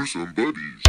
[0.00, 0.80] Gruesome Buddies.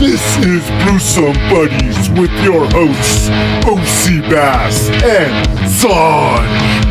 [0.00, 3.28] This is Gruesome Buddies with your hosts,
[3.68, 6.89] OC Bass and Sanj.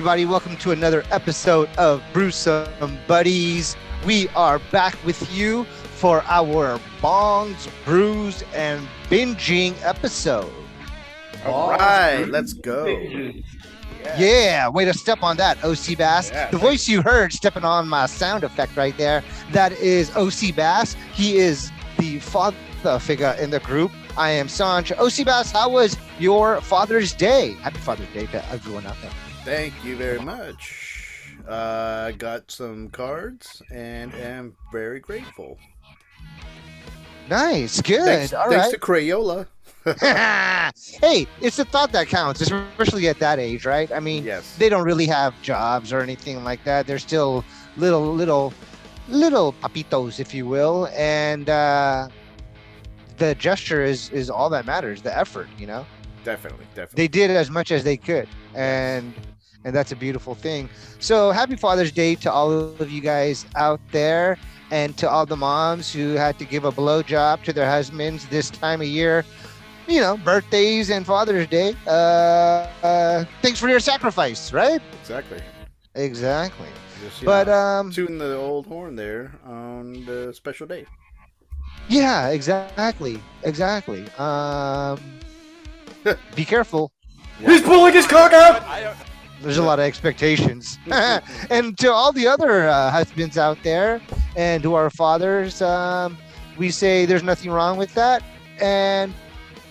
[0.00, 0.24] Everybody.
[0.24, 3.76] Welcome to another episode of Brewsome Buddies.
[4.06, 10.50] We are back with you for our Bongs, Brews, and Binging episode.
[11.44, 12.86] All right, let's go.
[14.16, 16.30] Yeah, way to step on that, OC Bass.
[16.30, 19.22] Yeah, the voice you heard stepping on my sound effect right there,
[19.52, 20.96] that is OC Bass.
[21.12, 22.56] He is the father
[23.00, 23.92] figure in the group.
[24.16, 24.98] I am Sanj.
[24.98, 27.52] OC Bass, how was your Father's Day?
[27.60, 29.10] Happy Father's Day to everyone out there.
[29.44, 31.34] Thank you very much.
[31.48, 35.58] Uh, I got some cards and am very grateful.
[37.28, 38.04] Nice, good.
[38.04, 38.72] thanks All thanks right.
[38.74, 39.46] to Crayola.
[41.00, 43.90] hey, it's the thought that counts, especially at that age, right?
[43.92, 44.54] I mean, Yes.
[44.58, 46.86] they don't really have jobs or anything like that.
[46.86, 47.44] They're still
[47.78, 48.52] little, little,
[49.08, 52.08] little papitos, if you will, and uh,
[53.16, 55.00] the gesture is is all that matters.
[55.00, 55.86] The effort, you know,
[56.24, 56.96] Definitely, definitely.
[57.04, 59.14] they did as much as they could, and
[59.64, 60.68] and that's a beautiful thing.
[60.98, 64.38] So happy Father's Day to all of you guys out there,
[64.70, 68.50] and to all the moms who had to give a blowjob to their husbands this
[68.50, 69.24] time of year.
[69.88, 71.74] You know, birthdays and Father's Day.
[71.86, 71.90] Uh,
[72.82, 74.80] uh, thanks for your sacrifice, right?
[75.00, 75.40] exactly.
[75.96, 76.68] Exactly.
[77.02, 80.86] Just, But know, um, tune the old horn there on the special day.
[81.88, 84.04] yeah, exactly, exactly.
[84.18, 85.00] Um,
[86.36, 86.92] be careful.
[87.44, 88.62] He's pulling his cock out!
[89.40, 90.78] There's a lot of expectations.
[91.50, 94.00] and to all the other uh, husbands out there
[94.36, 96.18] and to our fathers, um,
[96.58, 98.22] we say there's nothing wrong with that.
[98.60, 99.14] And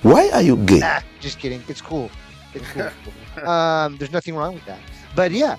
[0.02, 0.82] Why are you gay?
[0.84, 1.62] ah, just kidding.
[1.68, 2.10] It's cool.
[2.56, 3.48] It's cool.
[3.48, 4.80] um, there's nothing wrong with that.
[5.16, 5.58] But yeah,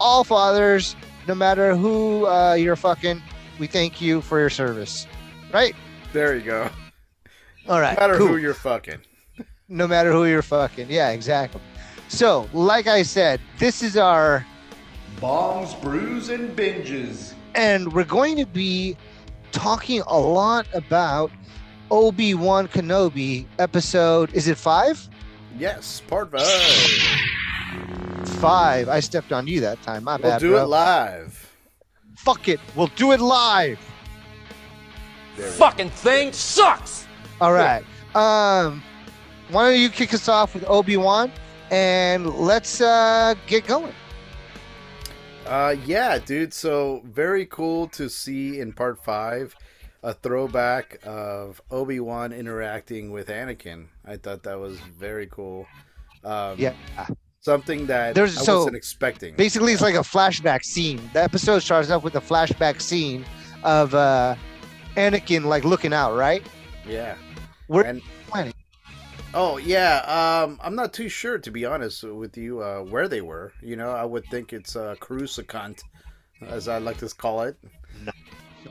[0.00, 0.94] all fathers,
[1.26, 3.22] no matter who uh, you're fucking,
[3.58, 5.06] we thank you for your service.
[5.52, 5.74] Right?
[6.12, 6.68] There you go.
[7.68, 7.94] All right.
[7.98, 8.26] No matter cool.
[8.28, 9.00] who you're fucking.
[9.68, 10.88] no matter who you're fucking.
[10.90, 11.60] Yeah, exactly.
[12.08, 14.46] So, like I said, this is our,
[15.20, 17.32] bombs, brews, and binges.
[17.54, 18.96] and we're going to be
[19.52, 21.30] talking a lot about
[21.90, 24.32] Obi Wan Kenobi episode.
[24.34, 25.08] Is it five?
[25.58, 28.28] Yes, part five.
[28.40, 28.88] Five.
[28.88, 30.04] I stepped on you that time.
[30.04, 30.42] My bad.
[30.42, 30.64] We'll do bro.
[30.64, 31.52] it live.
[32.16, 32.60] Fuck it.
[32.74, 33.78] We'll do it live.
[35.36, 35.56] There we go.
[35.58, 37.06] fucking thing sucks.
[37.40, 37.84] All right.
[38.14, 38.82] Um,
[39.50, 41.30] why don't you kick us off with Obi Wan,
[41.70, 43.92] and let's uh get going.
[45.46, 46.52] Uh, yeah, dude.
[46.52, 49.54] So very cool to see in part five
[50.02, 53.86] a throwback of Obi Wan interacting with Anakin.
[54.04, 55.66] I thought that was very cool.
[56.24, 56.72] Um, Yeah.
[57.40, 59.36] something that There's- I so, wasn't expecting.
[59.36, 63.24] basically it's like a flashback scene the episode starts off with a flashback scene
[63.62, 64.34] of uh
[64.96, 66.44] anakin like looking out right
[66.88, 67.14] yeah.
[67.68, 68.52] Where- And- planning.
[69.38, 69.98] Oh yeah.
[70.46, 72.62] Um, I'm not too sure to be honest with you.
[72.62, 73.52] Uh, where they were.
[73.60, 75.84] You know, I would think it's uh, Coruscant,
[76.40, 77.58] as I like to call it.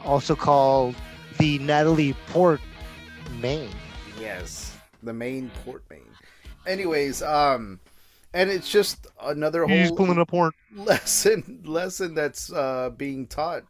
[0.03, 0.95] also called
[1.37, 2.61] the natalie port
[3.39, 3.69] main
[4.19, 6.09] Yes, the main port main.
[6.65, 7.79] Anyways, um,
[8.34, 13.66] and it's just another whole a port lesson lesson that's uh, being taught.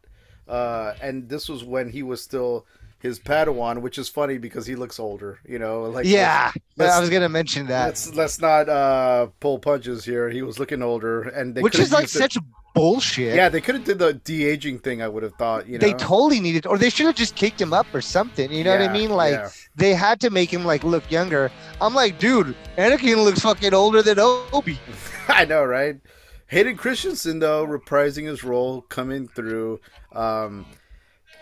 [0.48, 2.66] Uh, and this was when he was still
[3.06, 5.40] his Padawan, which is funny because he looks older.
[5.48, 10.04] You know, like yeah i was gonna mention that Let's let's not uh, pull punches
[10.04, 10.30] here.
[10.30, 12.38] He was looking older, and they which is like it- such
[12.74, 15.02] bullshit Yeah, they could have did the de aging thing.
[15.02, 15.66] I would have thought.
[15.66, 18.52] You know, they totally needed or they should have just kicked him up or something
[18.52, 19.50] you know what i mean like yeah.
[19.78, 21.50] they had to make him like look younger
[21.80, 24.78] i'm like dude anakin looks fucking older than obi
[25.28, 26.00] I know, right?
[26.48, 29.80] Hayden Christensen though reprising his role, coming through,
[30.14, 30.66] um,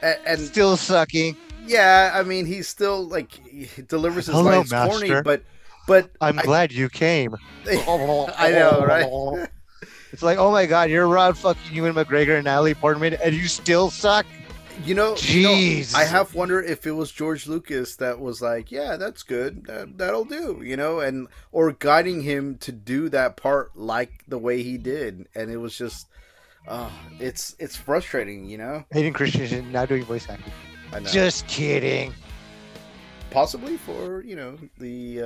[0.01, 4.71] and, and still sucking yeah, I mean he's still like he delivers his Hello, lines
[4.71, 5.43] corny, but
[5.87, 7.35] but i'm I- glad you came
[7.67, 9.49] I know, right?
[10.13, 13.47] It's like, oh my god, you're around fucking Ewan McGregor and Natalie Portman, and you
[13.47, 14.27] still suck.
[14.85, 15.95] You know, you know, Jeez.
[15.95, 19.65] I have wonder if it was George Lucas that was like, "Yeah, that's good.
[19.65, 24.37] That, that'll do," you know, and or guiding him to do that part like the
[24.37, 26.07] way he did, and it was just,
[26.67, 28.85] uh, it's it's frustrating, you know.
[28.91, 30.53] Hayden Christensen now doing voice acting.
[31.11, 32.13] Just kidding.
[33.31, 35.25] possibly for you know the uh,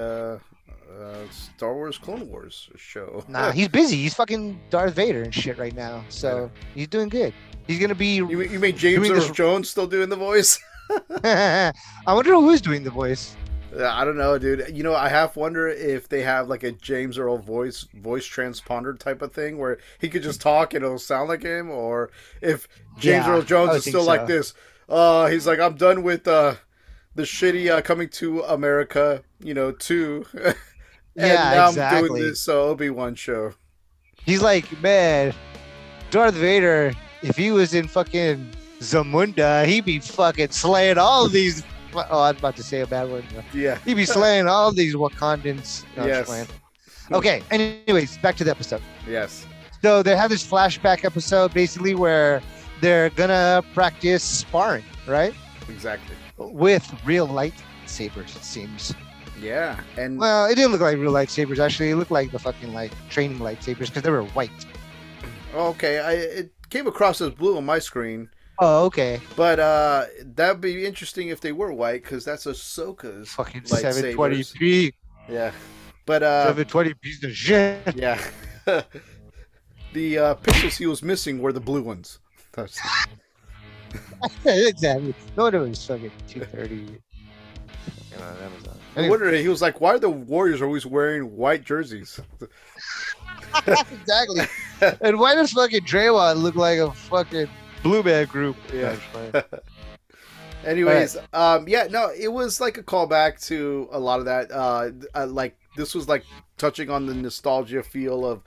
[1.02, 3.24] uh, Star Wars Clone Wars show.
[3.30, 3.98] Nah, he's busy.
[3.98, 6.04] He's fucking Darth Vader and shit right now.
[6.10, 7.34] So he's doing good.
[7.68, 8.16] He's gonna be.
[8.16, 10.60] you mean, you mean James Earl this- Jones still doing the voice?
[11.24, 11.74] I
[12.08, 13.36] wonder who's doing the voice.
[13.78, 14.74] Uh, I don't know, dude.
[14.76, 18.98] You know, I half wonder if they have like a James Earl voice voice transponder
[18.98, 22.10] type of thing where he could just talk and it'll sound like him, or
[22.42, 24.54] if James Yeah, Earl Jones is still like this.
[24.90, 26.56] Uh, he's like, I'm done with uh,
[27.16, 30.26] the shitty uh, coming to America, you know, too.
[30.34, 30.56] and
[31.16, 33.54] Yeah, now I'm doing this uh, Obi Wan show.
[34.24, 35.34] He's like, man,
[36.12, 36.94] Darth Vader.
[37.22, 41.64] If he was in fucking Zamunda, he'd be fucking slaying all these.
[41.94, 43.26] Oh, I was about to say a bad word.
[43.54, 43.80] Yeah.
[43.86, 45.84] He'd be slaying all these Wakandans.
[45.98, 46.48] No, Yes.
[47.12, 47.42] Okay.
[47.50, 48.82] Anyways, back to the episode.
[49.08, 49.46] Yes.
[49.82, 52.42] So they have this flashback episode basically where
[52.82, 55.34] they're gonna practice sparring, right?
[55.70, 56.16] Exactly.
[56.38, 58.94] With real lightsabers, it seems.
[59.42, 59.80] Yeah.
[59.98, 61.60] And Well, it didn't look like real lightsabers.
[61.60, 64.52] Actually, it looked like the fucking like training lightsabers because they were white.
[65.54, 68.30] okay, I it came across as blue on my screen,
[68.60, 69.22] Oh, okay.
[69.36, 74.16] but uh, that'd be interesting if they were white because that's Ahsoka's Fucking lightsabers.
[74.16, 74.94] 720p.
[75.30, 75.52] Yeah.
[76.06, 77.96] But uh, 720 piece of shit.
[77.96, 78.20] yeah.
[79.94, 82.20] the uh, pixels he was missing were the blue ones.
[82.58, 82.80] That's-
[84.46, 85.14] exactly.
[85.38, 87.00] No it was fucking 230.
[87.78, 88.78] Fucking on Amazon.
[88.96, 89.32] I Anyway, wonder.
[89.32, 92.20] He was like, "Why are the Warriors always wearing white jerseys?"
[93.68, 94.42] exactly.
[95.02, 97.48] and why does fucking Draymond look like a fucking
[97.84, 98.58] Blue Man Group?
[98.74, 98.96] Yeah.
[100.66, 104.52] Anyways, um, yeah, no, it was like a callback to a lot of that.
[104.52, 106.26] Uh, uh, like this was like
[106.58, 108.42] touching on the nostalgia feel of,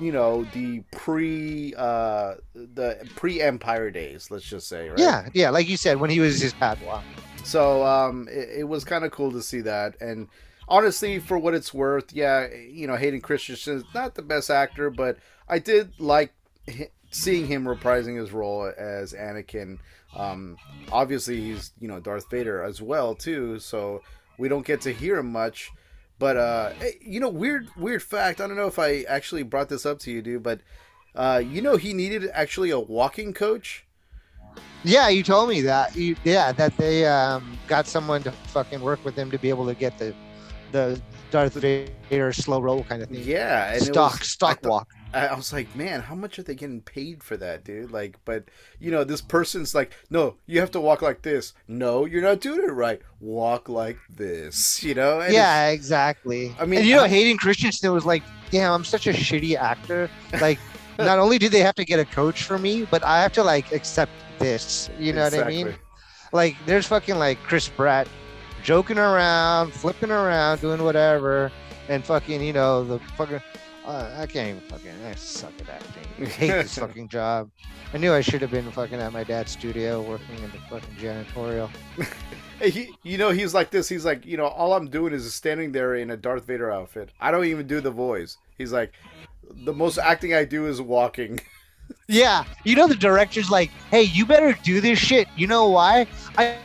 [0.00, 4.30] you know, the pre, uh, the pre Empire days.
[4.30, 4.98] Let's just say, right?
[4.98, 7.02] Yeah, yeah, like you said, when he was his Padawan.
[7.44, 10.28] So um, it, it was kind of cool to see that, and
[10.68, 14.90] honestly, for what it's worth, yeah, you know, Hayden Christensen is not the best actor,
[14.90, 15.18] but
[15.48, 16.32] I did like
[17.10, 19.78] seeing him reprising his role as Anakin.
[20.14, 20.56] Um,
[20.90, 24.02] obviously, he's you know Darth Vader as well too, so
[24.38, 25.70] we don't get to hear him much.
[26.18, 28.40] But uh, you know, weird weird fact.
[28.40, 30.60] I don't know if I actually brought this up to you, dude, but
[31.14, 33.84] uh, you know, he needed actually a walking coach.
[34.84, 35.96] Yeah, you told me that.
[35.96, 39.66] You, yeah, that they um, got someone to fucking work with him to be able
[39.66, 40.14] to get the
[40.72, 43.22] the Darth Vader slow roll kind of thing.
[43.22, 44.88] Yeah, and stock was- stock walk.
[45.16, 47.90] I I was like, man, how much are they getting paid for that, dude?
[47.90, 48.44] Like, but
[48.78, 51.54] you know, this person's like, no, you have to walk like this.
[51.68, 53.00] No, you're not doing it right.
[53.20, 55.20] Walk like this, you know?
[55.20, 56.54] And yeah, exactly.
[56.60, 59.56] I mean, and you know, I- Hayden Christensen was like, "Damn, I'm such a shitty
[59.56, 60.10] actor.
[60.40, 60.58] Like,
[60.98, 63.42] not only do they have to get a coach for me, but I have to
[63.42, 64.90] like accept this.
[64.98, 65.74] You know what I mean?
[66.32, 68.08] Like, there's fucking like Chris Pratt
[68.62, 71.52] joking around, flipping around, doing whatever,
[71.88, 73.40] and fucking, you know, the fucking.
[73.86, 74.90] Uh, I can't even fucking.
[75.06, 76.02] I suck at acting.
[76.26, 77.50] I hate this fucking job.
[77.94, 80.96] I knew I should have been fucking at my dad's studio working in the fucking
[80.96, 81.70] janitorial.
[82.58, 83.86] Hey, he, you know, he's like this.
[83.86, 87.10] He's like, you know, all I'm doing is standing there in a Darth Vader outfit.
[87.20, 88.38] I don't even do the voice.
[88.56, 88.94] He's like,
[89.66, 91.38] the most acting I do is walking.
[92.08, 96.08] Yeah, you know the director's like, "Hey, you better do this shit." You know why?
[96.36, 96.58] I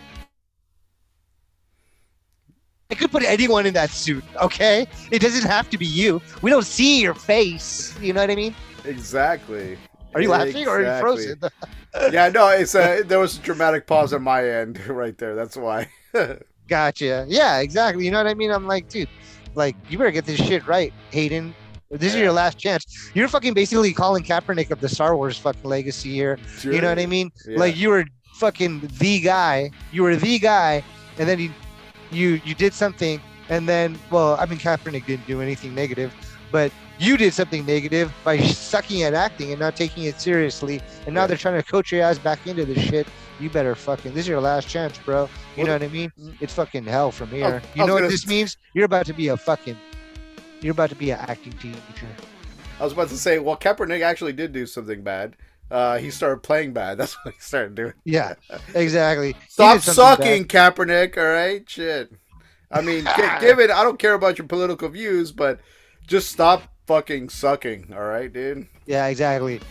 [2.92, 4.86] I could put anyone in that suit, okay?
[5.12, 6.22] It doesn't have to be you.
[6.42, 7.98] We don't see your face.
[8.02, 8.54] You know what I mean?
[8.84, 9.78] exactly.
[10.14, 11.40] Are you laughing or are you frozen?
[12.12, 15.36] yeah, no, it's a, there was a dramatic pause on my end right there.
[15.36, 15.88] That's why.
[16.68, 17.26] Gotcha.
[17.30, 18.04] Yeah, exactly.
[18.04, 18.52] You know what I mean?
[18.52, 19.08] I'm like, dude,
[19.56, 21.56] like you better get this shit right, Hayden.
[21.90, 23.12] This is your last chance.
[23.14, 26.40] You're fucking basically Colin Kaepernick of the Star Wars fucking legacy here.
[26.64, 27.32] You know what I mean?
[27.46, 27.58] Yeah.
[27.58, 28.06] Like you were
[28.36, 29.72] fucking the guy.
[29.92, 30.84] You were the guy,
[31.18, 31.52] and then you,
[32.12, 36.14] you, you did something, and then well, I mean Kaepernick didn't do anything negative,
[36.52, 41.16] but you did something negative by sucking at acting and not taking it seriously, and
[41.16, 43.08] now they're trying to coach your ass back into this shit.
[43.40, 44.14] You better fucking.
[44.14, 45.28] This is your last chance, bro.
[45.58, 46.12] You know what I mean?
[46.20, 46.36] Mm.
[46.40, 47.62] It's fucking hell from here.
[47.64, 48.56] I you know what this means?
[48.76, 49.78] You're about to be a fucking.
[50.62, 52.08] You're about to be an acting teacher.
[52.80, 55.36] I was about to say, well, Kaepernick actually did do something bad.
[55.72, 56.98] Uh, he started playing bad.
[57.00, 57.94] That's what he started doing.
[58.04, 58.36] Yeah,
[58.76, 59.36] exactly.
[59.48, 60.18] Stop something bad.
[60.18, 61.18] sucking, Kaepernick.
[61.18, 62.12] All right, shit.
[62.70, 63.04] I mean,
[63.40, 63.72] give it.
[63.72, 65.60] I don't care about your political views, but
[66.08, 67.94] just stop fucking sucking.
[67.94, 68.68] All right, dude.
[68.86, 69.62] Yeah, exactly.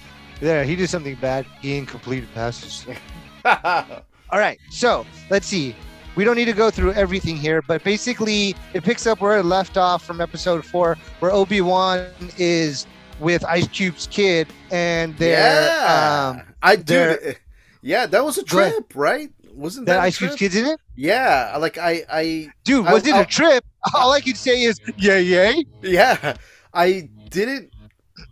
[0.41, 1.45] There, he did something bad.
[1.61, 2.87] He incompleted passes.
[3.45, 5.75] All right, so let's see.
[6.17, 9.45] We don't need to go through everything here, but basically, it picks up where it
[9.45, 12.87] left off from episode four, where Obi Wan is
[13.21, 16.83] with Ice Cube's kid, and they're yeah, um, I do.
[16.95, 17.37] they're-
[17.83, 19.31] Yeah, that was a trip, right?
[19.55, 20.81] Wasn't that that, Ice Cube's kid's in it.
[20.97, 23.65] Yeah, like I, I, Dude, I- was it I- a trip?
[23.95, 25.65] All I can say is, yay, yay.
[25.83, 26.37] yeah,
[26.75, 27.73] I didn't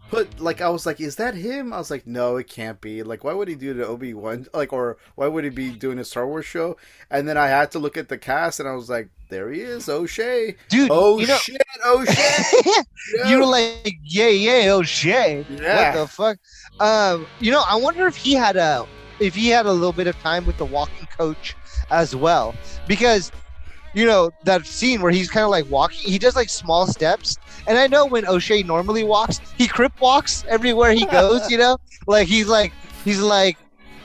[0.08, 1.72] put like I was like, is that him?
[1.72, 3.02] I was like, no, it can't be.
[3.02, 4.46] Like, why would he do the Obi Wan?
[4.52, 6.76] Like, or why would he be doing a Star Wars show?
[7.10, 9.60] And then I had to look at the cast, and I was like, there he
[9.60, 10.56] is, O'Shea.
[10.68, 12.82] Dude, Oh you know, shit, O'Shea.
[13.28, 15.46] you were like, yeah, yeah, oh shit.
[15.50, 15.94] Yeah.
[15.94, 16.38] What the fuck?
[16.80, 18.86] Um, you know, I wonder if he had a
[19.20, 21.56] if he had a little bit of time with the walking coach
[21.90, 22.54] as well,
[22.86, 23.32] because
[23.94, 27.36] you know that scene where he's kind of like walking, he does like small steps,
[27.66, 31.50] and I know when O'Shea normally walks, he crip walks everywhere he goes.
[31.50, 32.72] you know, like he's like
[33.04, 33.56] he's like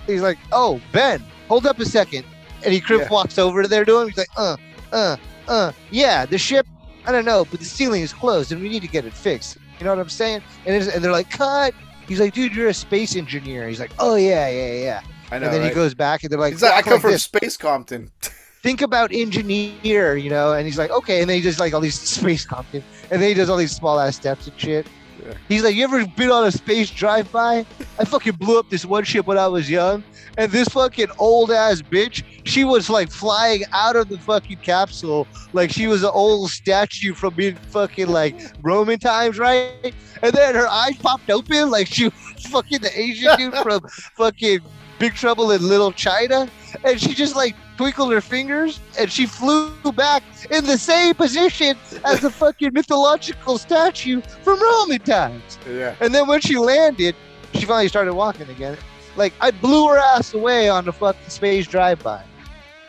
[0.07, 2.25] he's like, oh Ben, hold up a second,
[2.63, 3.09] and he crip Yeah.
[3.09, 4.07] walks over there to him.
[4.07, 4.57] He's like, uh,
[4.91, 6.65] uh, uh, yeah, the ship.
[7.05, 9.57] I don't know, but the ceiling is closed, and we need to get it fixed.
[9.79, 10.41] You know what I'm saying?
[10.65, 11.73] And, it's, and they're like, cut.
[12.07, 13.67] He's like, dude, you're a space engineer.
[13.67, 15.01] He's like, oh yeah, yeah, yeah.
[15.31, 15.45] I know.
[15.47, 15.69] and then right?
[15.69, 17.23] he goes back, and they're like, I come like from this.
[17.23, 18.11] Space Compton.
[18.63, 20.53] Think about engineer, you know.
[20.53, 21.21] And he's like, okay.
[21.21, 23.75] And then he does like all these space Compton, and then he does all these
[23.75, 24.87] small ass steps and shit.
[25.23, 25.33] Yeah.
[25.47, 27.65] He's like, you ever been on a space drive by?
[27.99, 30.03] I fucking blew up this one ship when I was young,
[30.37, 35.27] and this fucking old ass bitch, she was like flying out of the fucking capsule
[35.53, 39.93] like she was an old statue from being fucking like Roman times, right?
[40.21, 43.81] And then her eyes popped open like she was fucking the Asian dude from
[44.17, 44.59] fucking
[44.99, 46.49] Big Trouble in Little China,
[46.83, 51.77] and she just like twinkled her fingers and she flew back in the same position
[52.05, 55.57] as the fucking mythological statue from Roman times.
[55.67, 55.95] Yeah.
[55.99, 57.15] And then when she landed,
[57.53, 58.77] she finally started walking again.
[59.15, 62.23] Like I blew her ass away on the fucking space drive-by.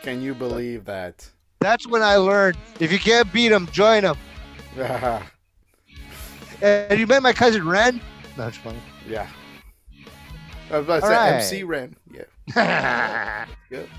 [0.01, 1.27] Can you believe that?
[1.59, 4.17] That's when I learned if you can't beat them, join them.
[4.77, 5.23] yeah.
[6.61, 7.99] And you met my cousin Ren?
[8.37, 8.79] That's funny.
[10.75, 11.33] I was about to All say right.
[11.35, 11.95] MC Ren.
[12.11, 13.45] Yeah.
[13.69, 13.89] Good.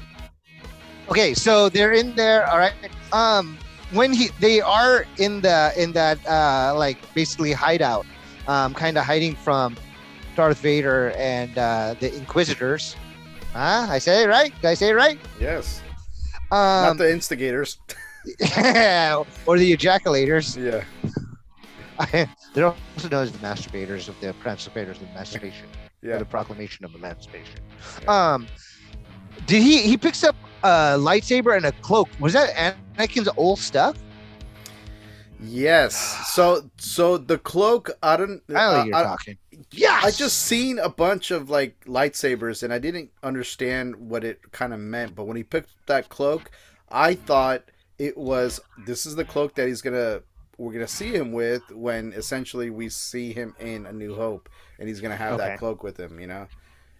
[1.09, 2.47] okay, so they're in there.
[2.51, 2.75] All right.
[3.13, 3.57] Um,
[3.93, 8.05] when he they are in the in that uh like basically hideout,
[8.47, 9.77] um, kind of hiding from
[10.37, 12.95] Darth Vader and uh, the Inquisitors.
[13.55, 13.87] Huh?
[13.89, 14.53] I say it right?
[14.61, 15.19] Did I say it right?
[15.41, 15.81] Yes.
[16.53, 17.79] Um, Not the instigators.
[19.47, 20.57] or the ejaculators.
[20.61, 20.85] Yeah.
[22.55, 25.67] They're also known as the masturbators of the emancipators of emancipation.
[26.07, 26.19] Yeah.
[26.19, 27.61] the proclamation of emancipation.
[28.07, 28.47] Um,
[29.47, 32.09] did he he picks up a lightsaber and a cloak?
[32.21, 33.97] Was that Anakin's old stuff?
[35.41, 35.95] Yes.
[36.33, 37.91] So so the cloak.
[38.03, 38.43] I don't.
[38.49, 39.37] I know uh, you're I, talking.
[39.73, 40.01] yeah.
[40.03, 44.73] I just seen a bunch of like lightsabers and I didn't understand what it kind
[44.73, 45.15] of meant.
[45.15, 46.51] But when he picked that cloak,
[46.91, 47.65] I thought
[47.99, 50.23] it was this is the cloak that he's gonna
[50.59, 54.49] we're gonna see him with when essentially we see him in A New Hope
[54.79, 55.49] and he's gonna have Okay.
[55.49, 56.19] that cloak with him.
[56.21, 56.47] You know.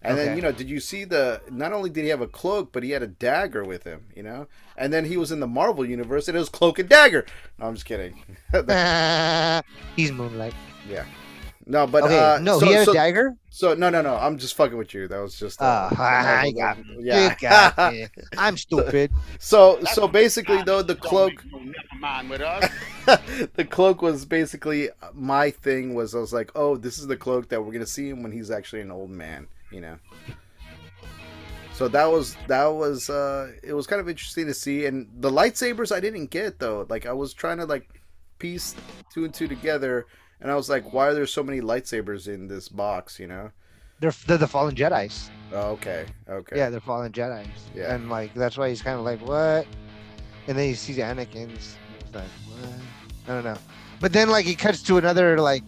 [0.03, 1.41] And then you know, did you see the?
[1.51, 4.05] Not only did he have a cloak, but he had a dagger with him.
[4.15, 4.47] You know,
[4.77, 7.25] and then he was in the Marvel universe, and it was cloak and dagger.
[7.59, 8.23] No, I'm just kidding.
[9.97, 10.55] He's Moonlight.
[11.67, 13.37] No, but okay, uh, no, so, he had so, a dagger.
[13.51, 14.15] so no, no, no.
[14.15, 15.09] I'm just fucking with you.
[15.09, 15.61] That was just.
[15.61, 17.35] Ah, the I Marvel- got Yeah.
[17.41, 17.95] Got.
[18.39, 19.11] I'm stupid.
[19.41, 22.71] so so basically though the cloak never mind with us.
[23.55, 27.49] the cloak was basically my thing was I was like oh this is the cloak
[27.49, 29.97] that we're gonna see him when he's actually an old man you know
[31.73, 35.31] so that was that was uh it was kind of interesting to see and the
[35.31, 37.89] lightsabers I didn't get though like I was trying to like
[38.39, 38.75] piece
[39.13, 40.07] two and two together
[40.41, 43.51] and I was like why are there so many lightsabers in this box you know
[44.01, 45.31] They're they're the fallen Jedi's.
[45.53, 47.49] oh, okay okay Yeah, they're fallen Jedi's.
[47.75, 47.95] Yeah.
[47.95, 49.67] And like that's why he's kind of like what?
[50.49, 51.77] And then he sees Anakin's.
[52.05, 52.71] He's like what?
[53.27, 53.59] I don't know.
[54.01, 55.65] But then like he cuts to another like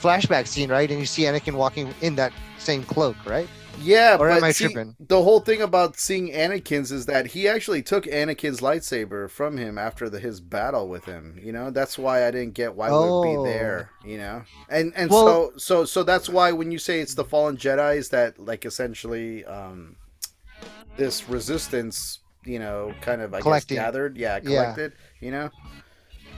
[0.00, 0.90] flashback scene, right?
[0.90, 3.48] And you see Anakin walking in that same cloak, right?
[3.80, 4.96] Yeah, Or but am I see, tripping?
[4.98, 9.78] the whole thing about seeing Anakin's is that he actually took Anakin's lightsaber from him
[9.78, 11.38] after the, his battle with him.
[11.42, 13.44] You know, that's why I didn't get why would Oh.
[13.44, 13.90] be there.
[14.04, 17.24] You know, and and Well- so so so that's why when you say it's the
[17.24, 19.96] fallen Jedi's that like essentially um
[20.96, 23.76] this resistance, you know, kind of I Collecting.
[23.76, 24.42] guess gathered, yeah, Yeah.
[24.42, 24.92] collected.
[25.20, 25.50] You know.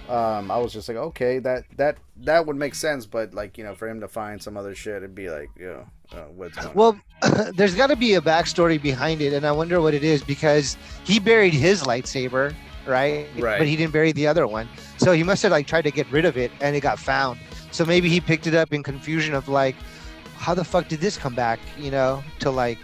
[0.08, 3.64] Um, I was just like, okay, that that that would make sense, but like you
[3.64, 6.56] know, for him to find some other shit, it'd be like, you know, uh, what's
[6.56, 6.74] going on?
[6.74, 7.00] Well,
[7.54, 10.76] there's got to be a backstory behind it, and I wonder what it is because
[11.04, 12.54] he buried his lightsaber,
[12.86, 13.26] right?
[13.36, 13.58] Right.
[13.58, 16.10] But he didn't bury the other one, so he must have like tried to get
[16.10, 17.38] rid of it, and it got found.
[17.70, 19.76] So maybe he picked it up in confusion of like,
[20.36, 21.58] how the fuck did this come back?
[21.78, 22.78] You know, to like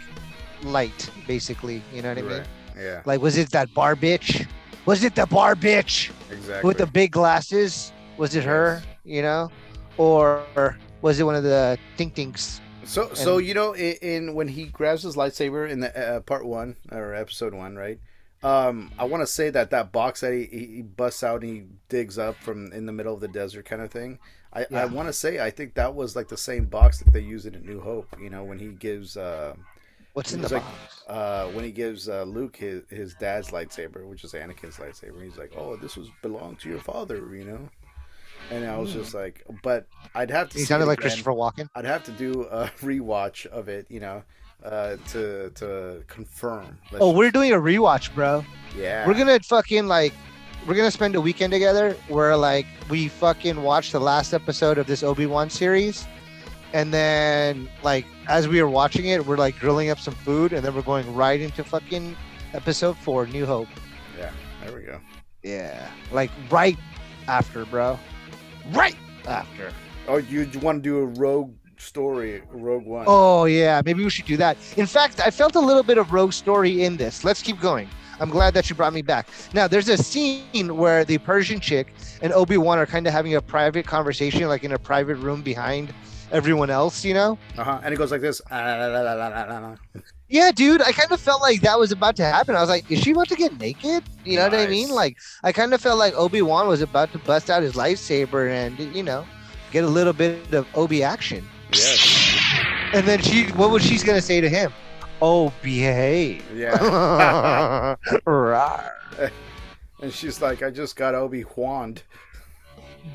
[0.63, 1.81] light, basically.
[1.93, 2.31] You know what I mean?
[2.31, 2.47] Right.
[2.77, 4.45] Yeah, Like, was it that bar bitch?
[4.85, 6.67] Was it the bar bitch exactly.
[6.67, 7.93] with the big glasses?
[8.17, 8.83] Was it her?
[9.05, 9.49] You know,
[9.97, 12.59] or was it one of the think tinks?
[12.85, 16.45] So, so you know, in, in when he grabs his lightsaber in the uh, part
[16.45, 17.99] one or episode one, right?
[18.43, 21.63] Um, I want to say that that box that he, he busts out and he
[21.89, 24.19] digs up from in the middle of the desert kind of thing.
[24.53, 27.19] I, I want to say I think that was like the same box that they
[27.21, 28.15] use in New Hope.
[28.21, 29.55] You know, when he gives uh,
[30.13, 31.03] What's in the like- box?
[31.07, 35.21] uh, when he gives uh, Luke his, his dad's lightsaber, which is Anakin's lightsaber.
[35.23, 37.69] He's like, "Oh, this was belonged to your father," you know.
[38.51, 40.53] And I was just like, but I'd have to.
[40.53, 40.59] Hmm.
[40.59, 41.09] He sounded like again.
[41.09, 41.67] Christopher Walken.
[41.75, 44.23] I'd have to do a rewatch of it, you know,
[44.63, 46.77] uh, to to confirm.
[46.91, 48.45] Let's Oh, just- we're doing a rewatch, bro.
[48.77, 49.07] yeah.
[49.07, 50.13] We're gonna fucking like,
[50.67, 54.85] we're gonna spend a weekend together where like we fucking watch the last episode of
[54.87, 56.05] this Obi Wan series,
[56.73, 60.63] and then like as we are watching it, we're like grilling up some food, and
[60.63, 62.15] then we're going right into fucking
[62.53, 63.69] episode four, New Hope.
[64.19, 64.31] Yeah,
[64.63, 64.99] there we go.
[65.43, 66.77] Yeah, like right
[67.27, 67.97] after, bro.
[68.71, 68.95] Right
[69.27, 69.71] after.
[70.07, 73.05] Oh, you want to do a rogue story, Rogue One?
[73.07, 74.57] Oh yeah, maybe we should do that.
[74.77, 77.23] In fact, I felt a little bit of rogue story in this.
[77.23, 77.89] Let's keep going.
[78.19, 79.27] I'm glad that you brought me back.
[79.53, 83.35] Now, there's a scene where the Persian chick and Obi Wan are kind of having
[83.35, 85.93] a private conversation, like in a private room behind
[86.31, 87.03] everyone else.
[87.03, 87.37] You know?
[87.57, 87.81] Uh huh.
[87.83, 88.41] And it goes like this.
[90.37, 90.81] "Ah, la, la, la, la, la, la, la." Yeah, dude.
[90.81, 92.55] I kind of felt like that was about to happen.
[92.55, 94.03] I was like, is she about to get naked?
[94.25, 94.89] You know what I mean?
[94.89, 98.49] Like, I kind of felt like Obi Wan was about to bust out his lightsaber
[98.49, 99.25] and you know
[99.71, 101.47] get a little bit of Obi action.
[101.71, 102.33] Yes.
[102.93, 104.73] And then she, what was she's gonna say to him?
[105.21, 106.43] Oh, behave.
[106.53, 107.95] Yeah.
[110.01, 111.95] And she's like, I just got Obi Wan.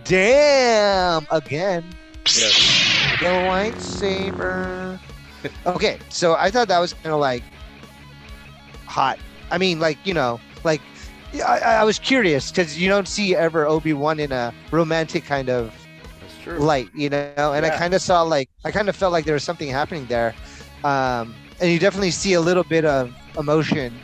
[0.04, 1.26] Damn!
[1.30, 1.84] Again,
[2.24, 3.18] Yes.
[3.20, 4.98] the lightsaber.
[5.66, 7.42] okay, so I thought that was kind of like
[8.86, 9.18] hot.
[9.50, 10.80] I mean, like you know, like
[11.46, 15.48] I, I was curious because you don't see ever Obi Wan in a romantic kind
[15.48, 15.74] of
[16.56, 17.52] light, you know.
[17.52, 20.06] And I kind of saw like I kind of felt like there was something happening
[20.06, 20.34] there,
[20.84, 23.94] um, and you definitely see a little bit of emotion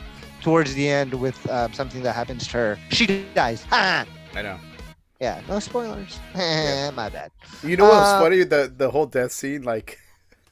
[0.41, 2.79] towards the end with um, something that happens to her.
[2.89, 3.63] She dies.
[3.65, 4.05] Ha!
[4.33, 4.59] I know.
[5.19, 6.19] Yeah, no spoilers.
[6.35, 7.31] My bad.
[7.63, 8.43] You know what's Uh, funny?
[8.43, 9.99] The the whole death scene, like,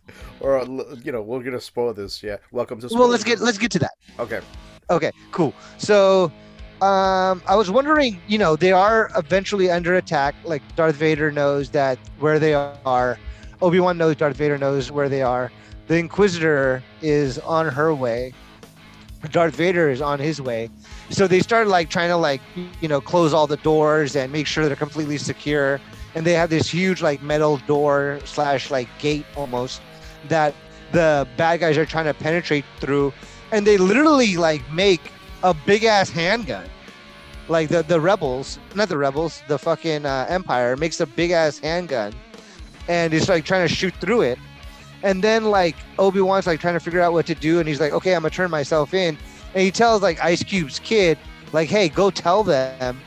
[0.40, 0.64] or
[1.04, 2.22] you know, we're gonna spoil this.
[2.24, 2.38] Yeah.
[2.52, 2.90] Welcome to.
[2.92, 3.94] Well, let's get let's get to that.
[4.20, 4.42] Okay.
[4.90, 5.54] Okay, cool.
[5.78, 6.32] So,
[6.82, 10.36] um, I was wondering, you know, they are eventually under attack.
[10.44, 13.18] Like Darth Vader knows that where they are.
[13.62, 15.52] Obi Wan knows Darth Vader knows where they are.
[15.88, 18.34] The Inquisitor is on her way.
[19.32, 20.70] Darth Vader is on his way.
[21.10, 22.42] So they start like trying to like
[22.82, 25.80] you know close all the doors and make sure they're completely secure.
[26.14, 29.82] And they have this huge like metal door slash like gate almost
[30.30, 30.54] that
[30.92, 33.14] the bad guys are trying to penetrate through.
[33.52, 35.02] And they literally like make
[35.44, 36.68] a big ass handgun.
[37.48, 41.60] Like the the rebels, not the rebels, the fucking uh, Empire makes a big ass
[41.60, 42.14] handgun,
[42.88, 44.40] and it's like trying to shoot through it.
[45.04, 47.80] And then like Obi Wan's like trying to figure out what to do, and he's
[47.80, 49.16] like, okay, I'm gonna turn myself in.
[49.54, 51.20] And he tells like Ice Cube's kid,
[51.54, 53.00] like, hey, go tell them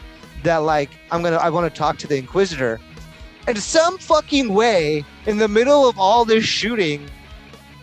[0.45, 2.79] that like I'm gonna I want to talk to the Inquisitor.
[3.49, 7.09] And some fucking way, in the middle of all this shooting,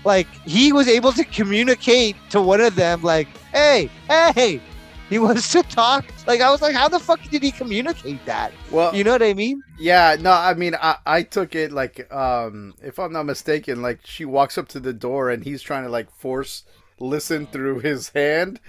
[0.03, 4.61] like he was able to communicate to one of them, like, hey, hey,
[5.09, 6.05] he wants to talk.
[6.27, 8.51] Like I was like, how the fuck did he communicate that?
[8.69, 9.59] Well, You know what I mean?
[9.79, 10.15] yeah.
[10.19, 14.23] No, I mean, I I took it like, um, if I'm not mistaken, like she
[14.23, 16.63] walks up to the door and he's trying to like force
[16.99, 18.59] listen through his hand,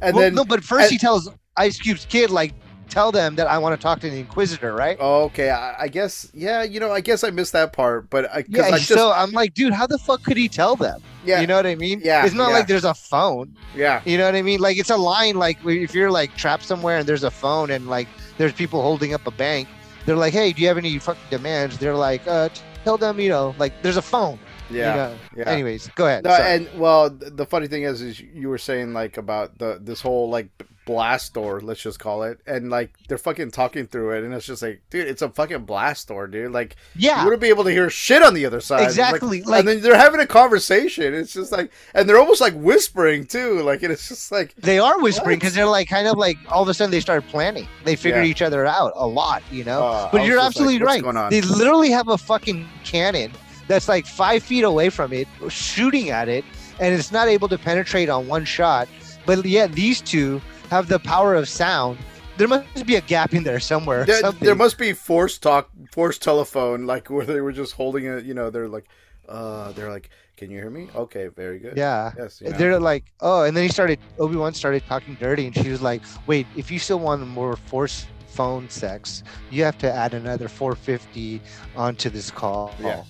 [0.00, 2.52] and well, then no, but first and- he tells Ice Cube's kid, like,
[2.88, 4.96] tell them that I want to talk to the Inquisitor, right?
[5.00, 5.50] Oh, okay.
[5.50, 6.62] I, I guess, yeah.
[6.62, 8.62] You know, I guess I missed that part, but I, yeah.
[8.64, 11.02] I just, so I'm like, dude, how the fuck could he tell them?
[11.24, 12.00] yeah, You know what I mean?
[12.04, 12.54] Yeah, It's not yeah.
[12.56, 13.54] like there's a phone.
[13.74, 14.60] yeah, You know what I mean?
[14.60, 15.36] Like it's a line.
[15.36, 19.14] Like if you're like trapped somewhere and there's a phone and like there's people holding
[19.14, 19.68] up a bank,
[20.06, 22.50] they're like, "Hey, do you have any fucking demands?" They're like, "Uh,
[22.84, 24.38] tell them, you know, like there's a phone."
[24.70, 24.90] Yeah.
[24.90, 25.16] You know?
[25.36, 25.48] yeah.
[25.50, 26.24] Anyways, go ahead.
[26.24, 26.54] No, Sorry.
[26.56, 30.28] and well, the funny thing is, is you were saying like about the this whole
[30.30, 30.48] like
[30.86, 34.44] blast door, let's just call it, and like they're fucking talking through it, and it's
[34.44, 36.52] just like, dude, it's a fucking blast door, dude.
[36.52, 38.82] Like yeah, you wouldn't be able to hear shit on the other side.
[38.86, 39.42] It's like- exactly.
[39.42, 41.14] Like, and then they're having a conversation.
[41.14, 43.62] It's just like, and they're almost like whispering too.
[43.62, 46.68] Like it's just like, they are whispering because they're like kind of like all of
[46.68, 47.66] a sudden they start planning.
[47.84, 48.28] They figure Yeah.
[48.28, 49.82] each other out a lot, you know.
[49.86, 51.30] uh, but you're just like, absolutely right.
[51.30, 53.32] They literally have a fucking cannon
[53.68, 56.44] that's like five feet away from it, shooting at it,
[56.80, 58.88] and it's not able to penetrate on one shot.
[59.26, 61.98] But yet these two have the power of sound
[62.36, 64.04] there must be a gap in there somewhere.
[64.04, 68.24] There, there must be forced talk, forced telephone, like where they were just holding it.
[68.24, 68.86] You know, they're like,
[69.28, 70.88] uh, they're like, "Can you hear me?
[70.94, 71.76] Okay, very good.
[71.76, 72.12] yeah.
[72.18, 72.40] Yes.
[72.40, 72.58] You know.
[72.58, 73.98] They're like, oh, and then he started.
[74.18, 77.56] Obi Wan started talking dirty, and she was like, "Wait, if you still want more
[77.56, 81.40] force phone sex, you have to add another 450
[81.76, 82.74] onto this call.
[82.80, 83.04] Yeah.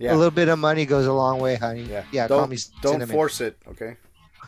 [0.00, 1.82] A little bit of money goes a long way, honey.
[1.82, 2.04] Yeah.
[2.12, 2.28] yeah.
[2.28, 3.14] Call Don't me don't cinnamon.
[3.14, 3.56] force it.
[3.68, 3.96] Okay.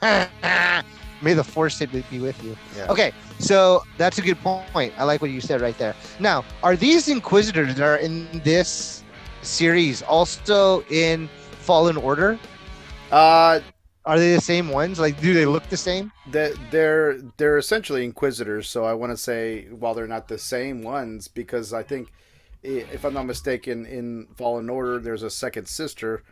[1.22, 2.56] May the force it be with you.
[2.76, 2.90] Yeah.
[2.90, 4.92] Okay, so that's a good point.
[4.98, 5.94] I like what you said right there.
[6.20, 9.02] Now, are these Inquisitors that are in this
[9.40, 11.28] series also in
[11.60, 12.38] Fallen Order?
[13.10, 13.60] Uh,
[14.04, 14.98] Are they the same ones?
[15.00, 16.12] Like, do they look the same?
[16.70, 21.28] they're they're essentially inquisitors so i want to say while they're not the same ones
[21.28, 22.12] because i think
[22.62, 26.22] if i'm not mistaken in fallen order there's a second sister.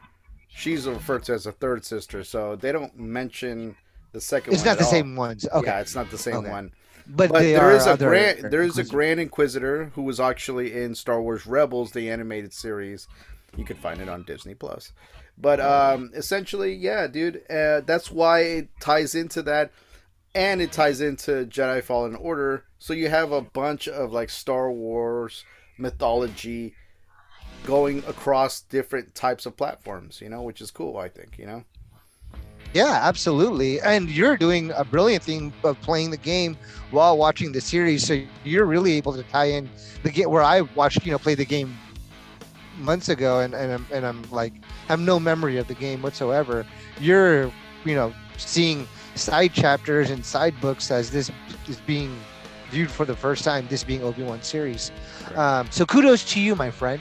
[0.57, 3.77] She's referred to as a third sister so they don't mention
[4.13, 4.91] the second It's not the all.
[4.91, 5.47] same ones.
[5.53, 6.51] Okay, yeah it's not the same Okay.
[6.51, 6.71] one.
[7.07, 9.87] But, but there is a grand there is a grand inquisitor.
[9.95, 13.09] Who was actually in star wars rebels the animated series.
[13.57, 14.93] You can find it on disney plus.
[15.37, 19.73] But um essentially yeah dude uh, that's why it ties into that
[20.37, 22.65] and it ties into jedi fallen order.
[22.79, 25.45] So you have a bunch of like star wars
[25.79, 26.75] mythology
[27.65, 31.65] going across different types of platforms you know which is cool i think you know
[32.75, 33.81] Yeah, absolutely.
[33.81, 36.57] And you're doing a brilliant thing of playing the game
[36.91, 38.05] while watching the series.
[38.05, 39.71] So you're really able to tie in
[40.03, 41.79] the game where I watched, you know, play the game
[42.79, 44.55] months ago and, and I'm and I'm like
[44.89, 46.67] have no memory of the game whatsoever.
[47.01, 47.53] You're,
[47.85, 51.31] you know, seeing side chapters and side books as this
[51.69, 52.19] is being
[52.75, 54.91] viewed for the first time, this being Obi-Wan series.
[55.37, 57.01] Um, so kudos to you, my friend.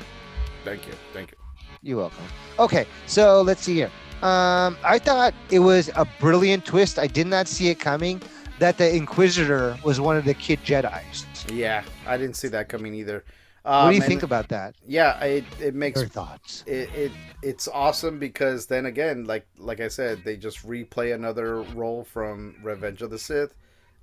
[0.63, 1.37] thank you thank you
[1.81, 2.23] You're welcome.
[2.59, 3.91] Okay, so let's see here.
[4.21, 6.97] Um, I thought it was a brilliant twist.
[6.99, 8.21] I did not see it coming
[8.59, 11.25] that the Inquisitor was one of the kid Jedi's.
[11.51, 13.25] yeah i didn't see that coming either
[13.63, 14.75] what do you Um, think about that?
[14.87, 16.63] yeah it, it makes Your thoughts?
[16.67, 21.49] it, it it's awesome because then again like like i said they just replay another
[21.81, 23.53] role from revenge of the sith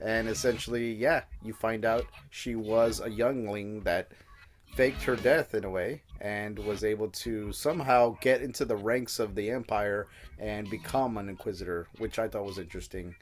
[0.03, 4.09] and essentially yeah you find out she was a youngling that
[4.75, 9.19] faked her death in a way and was able to somehow get into the ranks
[9.19, 10.07] of the empire
[10.39, 13.15] and become an inquisitor which i thought was interesting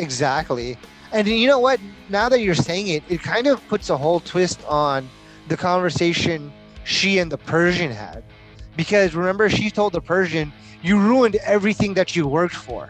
[0.00, 0.78] Exactly.
[1.12, 1.80] And you know what?
[2.08, 5.08] Now that you're saying it, it kind of puts a whole twist on
[5.48, 6.52] the conversation
[6.84, 8.24] she and the Persian had.
[8.76, 10.52] Because remember, she told the Persian,
[10.82, 12.88] You ruined everything that you worked for.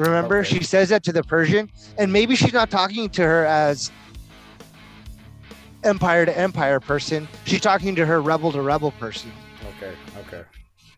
[0.00, 0.58] Remember, Okay.
[0.58, 3.90] she says that to the Persian, and maybe she's not talking to her as
[5.84, 7.28] empire to empire person.
[7.44, 9.30] She's talking to her rebel to rebel person.
[9.76, 10.42] okay okay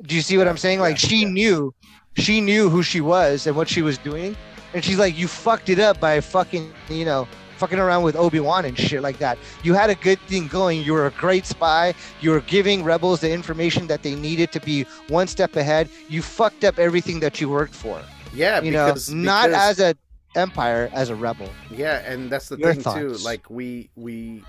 [0.02, 0.78] Do you see what I'm saying?
[0.80, 1.28] Like Yeah, she yeah.
[1.28, 1.74] knew,
[2.16, 4.36] she knew who she was and what she was doing,
[4.74, 8.40] and she's like, "You fucked it up by fucking, you know, fucking around with Obi
[8.40, 9.36] Wan and shit like that.
[9.62, 10.82] You had a good thing going.
[10.82, 11.94] You were a great spy.
[12.20, 15.88] You were giving rebels the information that they needed to be one step ahead.
[16.08, 18.00] You fucked up everything that you worked for.
[18.34, 19.94] Yeah You know, because, not because- as a
[20.34, 21.48] empire, as a rebel.
[21.70, 23.12] Yeah, and that's the Your thing too.
[23.24, 24.42] Like we we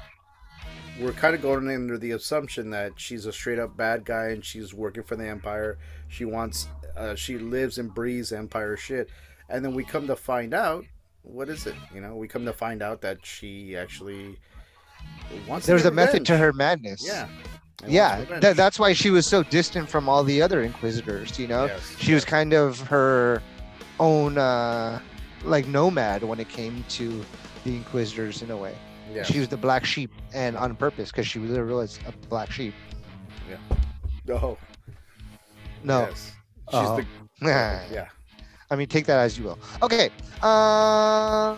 [0.99, 4.45] we're kind of going under the assumption that she's a straight up bad guy and
[4.45, 5.77] she's working for the empire.
[6.07, 9.09] She wants uh, she lives and breathes empire shit.
[9.49, 10.85] And then we come to find out
[11.23, 11.75] what is it?
[11.93, 14.37] You know, we come to find out that she actually
[15.47, 15.65] wants.
[15.65, 17.03] There's a method to her madness.
[17.05, 17.27] Yeah.
[17.85, 18.41] Yeah, revenge.
[18.41, 21.37] that, that's why she was so distant from all the other inquisitors.
[21.37, 23.41] You know, Yes, she was kind of her
[23.99, 24.99] own uh
[25.43, 27.23] like nomad when it came to
[27.63, 28.75] the inquisitors in a way
[29.13, 29.23] Yeah.
[29.23, 32.73] she was the black sheep and on purpose because she was was a black sheep
[34.29, 34.57] oh
[35.83, 36.31] no yes.
[36.69, 36.97] She's Oh.
[36.97, 37.05] the
[37.41, 38.07] yeah.
[38.71, 40.09] i mean take that as you will okay
[40.41, 41.55] uh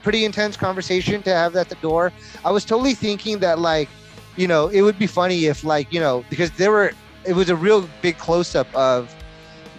[0.00, 2.12] pretty intense conversation to have at the door
[2.44, 3.88] i was totally thinking that like
[4.36, 6.92] you know it would be funny if like you know because there were
[7.26, 9.14] it was a real big close-up of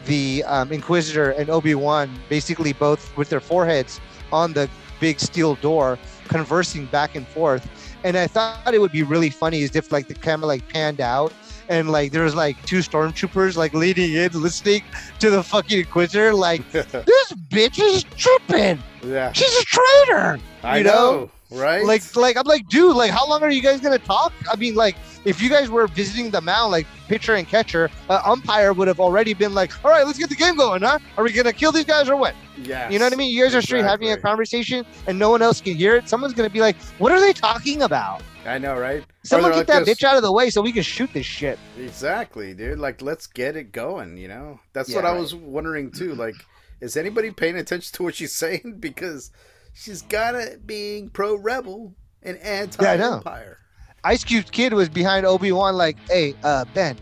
[0.05, 3.99] the um, Inquisitor and Obi Wan basically both with their foreheads
[4.31, 7.67] on the big steel door, conversing back and forth.
[8.03, 11.01] And I thought it would be really funny as if like the camera like panned
[11.01, 11.33] out
[11.69, 14.83] and like there was like two stormtroopers like leading in, listening
[15.19, 16.33] to the fucking Inquisitor.
[16.33, 18.81] Like this bitch is tripping.
[19.03, 19.31] yeah.
[19.31, 20.39] She's a traitor.
[20.63, 21.57] I you know, know?
[21.61, 21.85] right?
[21.85, 24.33] Like, like I'm like, dude, like, how long are you guys gonna talk?
[24.51, 28.21] I mean, like, if you guys were visiting the mound, like pitcher and catcher, uh,
[28.25, 30.99] umpire would have already been like, all right, let's get the game going, huh?
[31.17, 32.35] Are we gonna kill these guys or what?
[32.63, 32.89] yeah.
[32.89, 33.31] You know what I mean?
[33.33, 36.09] You guys are straight having a conversation and no one else can hear it.
[36.09, 38.21] Someone's gonna be like, what are they talking about?
[38.45, 39.03] I know, right?
[39.23, 41.25] Someone get that like this- bitch out of the way so we can shoot this
[41.25, 41.59] shit.
[41.77, 42.79] Exactly, dude.
[42.79, 44.17] Like, let's get it going.
[44.17, 45.19] You know, that's Yeah, what I right.
[45.19, 46.15] was wondering too.
[46.15, 46.35] Like,
[46.81, 48.77] is anybody paying attention to what she's saying?
[48.79, 49.31] Because
[49.73, 53.57] she's got it being pro rebel and anti empire.
[54.03, 56.97] Ice Cube's kid was behind Obi Wan, like, "Hey, uh, Ben,"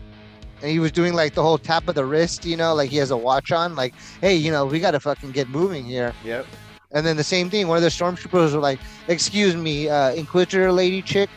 [0.62, 2.96] and he was doing like the whole tap of the wrist, you know, like he
[2.96, 6.12] has a watch on, like, "Hey, you know, we got to fucking get moving here."
[6.24, 6.46] Yep.
[6.92, 10.72] And then the same thing, one of the stormtroopers were like, "Excuse me, uh, Inquisitor
[10.72, 11.28] lady chick,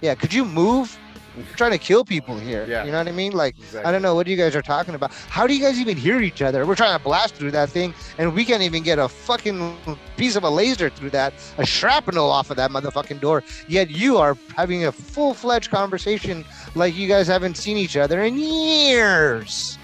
[0.00, 0.96] yeah, could you move?
[1.36, 2.66] We're trying to kill people here.
[2.68, 2.84] Yeah.
[2.84, 3.32] You know what I mean?
[3.32, 3.82] Like, Exactly.
[3.84, 5.12] I don't know what you guys are talking about.
[5.12, 6.66] How do you guys even hear each other?
[6.66, 9.76] We're trying to blast through that thing, and we can't even get a fucking
[10.16, 13.44] piece of a laser through that, a shrapnel off of that motherfucking door.
[13.68, 18.22] Yet you are having a full fledged conversation like you guys haven't seen each other
[18.22, 19.78] in years.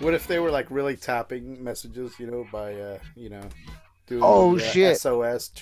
[0.00, 3.42] What if they were like really tapping messages, you know, by uh, you know,
[4.10, 4.98] doing Oh, the, uh, shit.
[4.98, 5.52] SOS.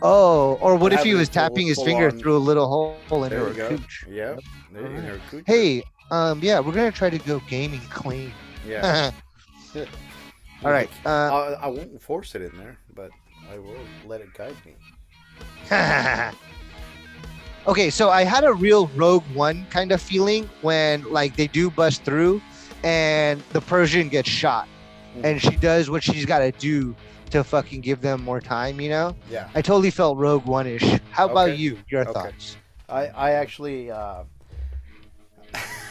[0.00, 3.52] Oh, or what if he was tapping his finger through a little hole into There
[3.52, 4.06] her cooch?
[4.08, 4.40] Yep.
[4.70, 5.44] In her cooch.
[5.46, 8.32] Hey, um, yeah, we're gonna try to go gaming clean.
[8.66, 9.10] Yeah.
[10.64, 10.88] All right.
[11.04, 13.10] Uh, I, I won't force it in there, but
[13.52, 14.74] I will let it guide me.
[17.66, 21.70] okay, so I had a real Rogue One kind of feeling when like they do
[21.70, 22.40] bust through,
[22.84, 24.68] and the Persian gets shot,
[25.22, 26.94] and she does what she's got to do
[27.30, 28.80] to fucking give them more time.
[28.80, 29.48] You know, Yeah.
[29.54, 31.00] I totally felt Rogue One ish.
[31.10, 31.78] How about you?
[31.88, 32.12] Your Okay.
[32.12, 32.56] thoughts?
[32.88, 34.22] I, I actually uh,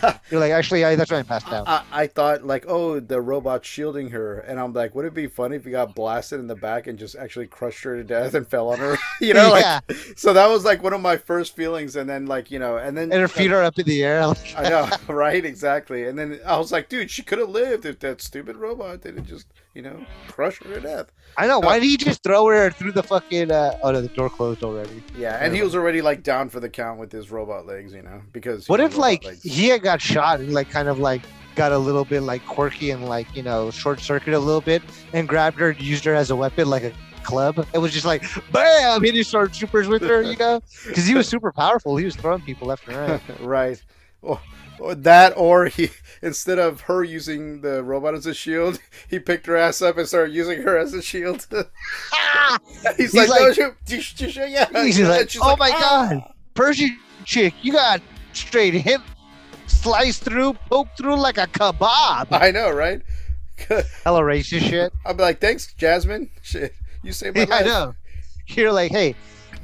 [0.32, 1.68] You're like, actually, I, that's why I passed out.
[1.68, 5.28] I, I thought like, oh, the robot shielding her, and I'm like, would it be
[5.28, 8.34] funny if he got blasted in the back and just actually crushed her to death
[8.34, 8.98] and fell on her?
[9.22, 9.80] you know, like yeah,
[10.16, 12.96] so that was like one of my first feelings, and then like you know, and
[12.96, 14.34] then and her feet are up in the air.
[14.58, 15.44] I know, right?
[15.44, 16.08] Exactly.
[16.08, 19.26] And then I was like, dude, she could have lived if that stupid robot didn't
[19.26, 21.12] just, you know, crush her to death.
[21.38, 21.60] I know.
[21.60, 23.52] Why did he just throw her through the fucking?
[23.52, 25.04] Uh, oh no, the door closed already.
[25.16, 28.02] Yeah, and he was already like down for the count with his robot legs, you
[28.02, 29.44] know, because What if like legs.
[29.44, 31.22] he had got shot and like kind of like
[31.56, 34.82] got a little bit like quirky and like you know short circuit a little bit
[35.14, 37.64] and grabbed her, used her as a weapon like a club.
[37.72, 41.52] It was just like bam, hitting stormtroopers with her, you know, because he was super
[41.52, 41.98] powerful.
[41.98, 43.22] He was throwing people left and right.
[43.42, 43.84] right?
[44.24, 44.40] Or,
[44.80, 45.90] or that, or he
[46.22, 50.08] instead of her using the robot as a shield, he picked her ass up and
[50.08, 51.48] started using her as a shield.
[52.98, 54.84] he's, He's like, like- no, you, you, you, yeah.
[54.84, 58.02] He's like, oh my "Ah." god, Persian chick, you got
[58.34, 59.02] straight hit,
[59.68, 62.28] slice through, poke through like a kebab.
[62.32, 63.02] I know, right?
[64.04, 64.94] Hella racist shit.
[65.08, 66.30] Be like, thanks, Jasmine.
[66.44, 67.96] Shit, you saved my Yeah, I know.
[68.48, 69.16] You're like, hey,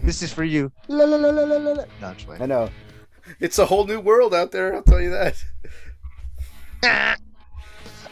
[0.03, 0.71] this is for you.
[0.87, 1.83] La la la la la la.
[2.01, 2.41] No, I'm.
[2.41, 2.69] I know.
[3.39, 4.73] It's a whole new world out there.
[4.73, 5.43] I'll tell you that.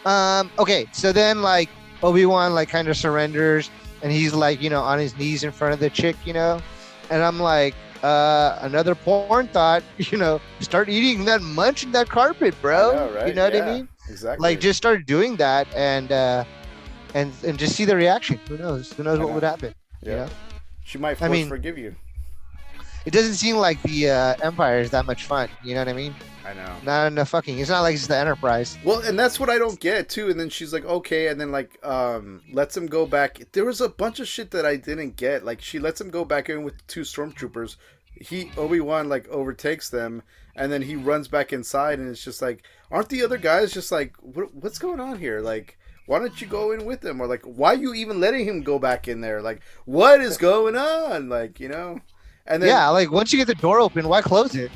[0.06, 1.70] um okay so then like
[2.02, 3.70] obi-wan like kind of surrenders
[4.02, 6.60] and he's like you know on his knees in front of the chick you know
[7.10, 12.56] and i'm like uh another porn thought you know start eating that munching that carpet
[12.62, 13.28] bro know, right?
[13.28, 14.42] you know what i mean Exactly.
[14.42, 16.44] like just start doing that and uh
[17.14, 20.12] and and just see the reaction who knows who knows what would happen yeah.
[20.12, 20.30] you know?
[20.84, 21.96] She might I mean- forgive you.
[23.06, 25.94] It doesn't seem like the uh empire is that much fun you know what i
[25.94, 26.76] mean I know.
[26.84, 29.80] not enough fucking it's not like it's the enterprise Well, and that's what I don't
[29.80, 30.30] get too.
[30.30, 33.40] And then she's like, okay, and then like um lets him go back.
[33.52, 35.46] There was a bunch of shit that I didn't get.
[35.46, 37.78] Like she lets him go back in with two stormtroopers.
[38.16, 40.24] He Obi Wan like overtakes them,
[40.56, 43.92] and then he runs back inside, and it's just like, aren't the other guys just
[43.92, 45.42] like, what, what's going on here?
[45.42, 47.22] Like, why don't you go in with him?
[47.22, 49.42] Or like, why are you even letting him go back in there?
[49.42, 51.30] Like, what is going on?
[51.30, 52.00] Like, you know.
[52.48, 54.72] And then, yeah like once you get the door open why close it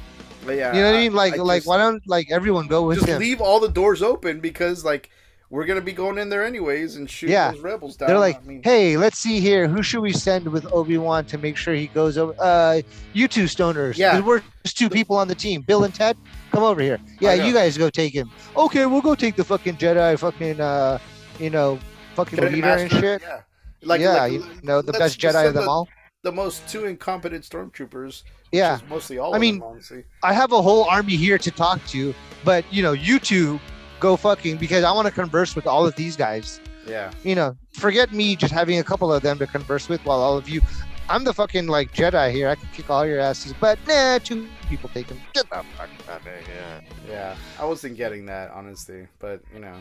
[0.47, 1.13] yeah, You know what I mean?
[1.13, 3.19] Like, like, just- why don't like everyone go with just him?
[3.19, 5.09] leave all the doors open because like
[5.49, 7.51] we're gonna be going in there anyways and shoot Yeah.
[7.51, 8.09] those rebels down.
[8.09, 9.67] They're like, I mean, hey, let's see here.
[9.67, 12.35] Who should we send with Obi Wan to make sure he goes over?
[12.39, 12.81] Uh,
[13.13, 13.97] you two stoners.
[13.97, 15.61] Yeah, we're just two people on the team.
[15.61, 16.17] Bill and Ted,
[16.51, 16.99] come over here.
[17.19, 18.29] Yeah, you guys go take him.
[18.57, 20.97] Okay, we'll go take the fucking Jedi, fucking, uh,
[21.39, 21.79] you know,
[22.15, 23.21] fucking Jedi leader and shit.
[23.21, 23.41] Yeah,
[23.83, 25.87] like, yeah, like, you know, the best Jedi of them the, all.
[26.25, 28.23] The most two incompetent stormtroopers.
[28.51, 29.33] Yeah, mostly all.
[29.33, 30.05] I of mean, them, honestly.
[30.23, 33.59] I have a whole army here to talk to, but you know, you two
[33.99, 36.59] go fucking because I want to converse with all of these guys.
[36.87, 40.19] yeah, you know, forget me just having a couple of them to converse with while
[40.19, 40.61] all of you.
[41.09, 42.49] I'm the fucking like Jedi here.
[42.49, 45.19] I can kick all your asses, but nah, two people take them.
[45.35, 46.81] Get the fuck out of here.
[47.07, 47.35] yeah.
[47.59, 49.75] I wasn't getting that honestly, but you know,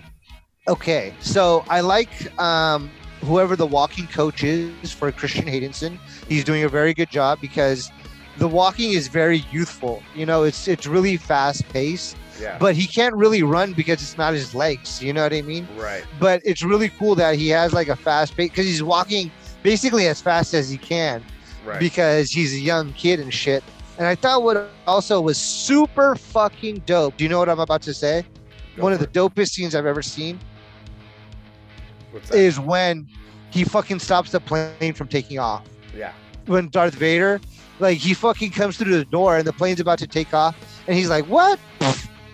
[0.66, 2.90] Okay, so I like um,
[3.24, 5.98] whoever the walking coach is for Christian Haydenson.
[6.28, 7.90] He's doing a very good job because
[8.38, 10.02] the walking is very youthful.
[10.14, 14.18] You know, it's it's really fast paced, yeah, but he can't really run because it's
[14.18, 15.02] not his legs.
[15.02, 15.66] You know what I mean?
[15.76, 19.30] right, but it's really cool that he has like a fast pace because he's walking
[19.62, 21.24] basically as fast as he can
[21.64, 21.80] right.
[21.80, 23.64] because he's a young kid and shit.
[23.96, 27.16] And I thought what also was super fucking dope.
[27.16, 28.24] Do you know what I'm about to say?
[28.76, 30.40] Go One of for the dopest scenes I've ever seen.
[32.32, 33.06] Is when
[33.50, 35.62] he fucking stops the plane from taking off.
[35.96, 36.12] yeah.
[36.46, 37.40] When Darth Vader,
[37.78, 40.54] like he fucking comes through the door and the plane's about to take off,
[40.86, 41.58] and he's like, "What?"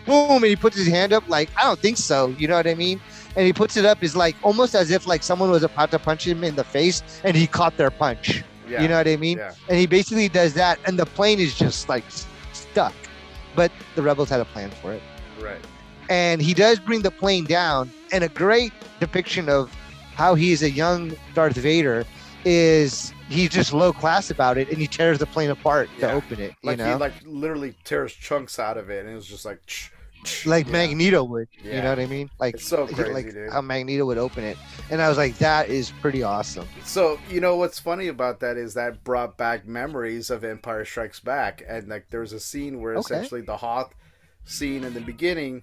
[0.07, 2.67] Boom, and he puts his hand up, like, "I don't think so." You know what
[2.67, 3.01] I mean?
[3.37, 5.99] And he puts it up is like almost as if like someone was about to
[5.99, 8.43] punch him in the face, and he caught their punch.
[8.69, 8.83] Yeah.
[8.83, 9.39] You know what I mean?
[9.39, 9.53] Yeah.
[9.69, 12.05] And he basically does that, and the plane is just like
[12.53, 12.95] stuck.
[13.55, 15.03] But the rebels had a plan for it
[15.41, 15.59] Right.
[16.09, 19.73] and he does bring the plane down and a great depiction of
[20.15, 22.05] how he's a young darth vader
[22.45, 26.09] is he's just low class about it and he tears the plane apart Yeah.
[26.09, 29.11] to open it you Like know he like literally tears chunks out of it, and
[29.13, 29.61] it was just like.
[30.45, 30.73] like yeah.
[30.73, 33.51] magneto would you know what i mean like It's so crazy, like dude.
[33.53, 34.59] how magneto would open it
[34.91, 38.59] and i was like that is pretty awesome So you know what's funny about that
[38.59, 42.97] is that brought back memories of Empire Strikes Back, and like there's a scene where
[42.97, 43.15] Okay.
[43.15, 43.95] essentially the Hoth
[44.45, 45.63] scene in the beginning,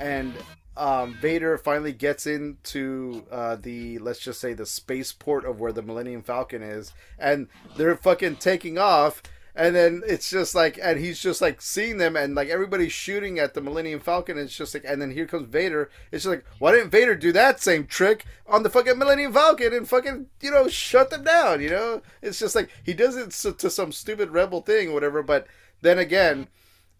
[0.00, 0.32] and
[0.76, 5.82] um, Vader finally gets into uh, the let's just say the spaceport of where the
[5.82, 9.22] Millennium Falcon is, and they're fucking taking off.
[9.56, 13.38] And then it's just like, and he's just like seeing them, and like everybody's shooting
[13.38, 14.36] at the Millennium Falcon.
[14.36, 15.90] And it's just like, and then here comes Vader.
[16.10, 19.72] It's just like, why didn't Vader do that same trick on the fucking Millennium Falcon
[19.72, 21.62] and fucking, you know, shut them down?
[21.62, 25.22] You know, it's just like he does it to some stupid rebel thing, or whatever.
[25.22, 25.46] But
[25.82, 26.48] then again,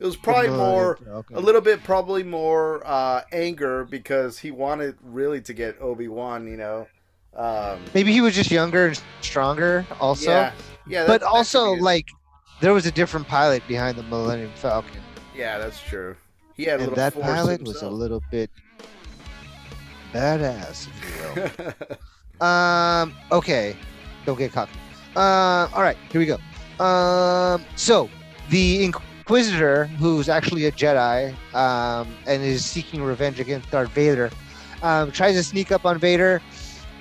[0.01, 1.35] it was probably more, Okay.
[1.35, 6.47] a little bit, probably more uh, anger because he wanted really to get Obi Wan.
[6.47, 6.87] You know,
[7.37, 10.53] um, maybe he was just younger and stronger also yeah,
[10.87, 12.07] yeah, that- but that also like
[12.61, 15.01] there was a different pilot behind the millennium falcon
[15.37, 16.17] yeah, that's true.
[16.57, 18.51] He had a and little that force pilot was a little bit
[20.13, 21.73] badass if you will
[22.41, 23.15] Um.
[23.31, 23.77] Okay.
[24.27, 24.73] Don't get cocky.
[25.15, 25.69] Uh.
[25.73, 25.97] All right.
[26.11, 26.39] Here we go.
[26.85, 27.65] Um.
[27.77, 28.11] So
[28.51, 28.85] the
[29.25, 34.31] Inquisitor, who's actually a Jedi, um, and is seeking revenge against Darth Vader,
[34.83, 36.43] um, tries to sneak up on Vader,